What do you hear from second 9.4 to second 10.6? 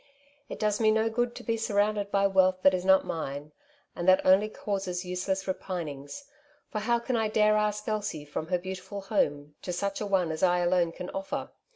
to such a one as I